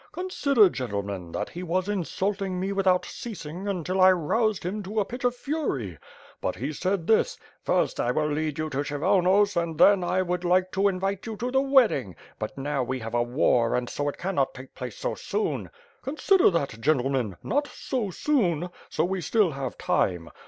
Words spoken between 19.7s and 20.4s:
time.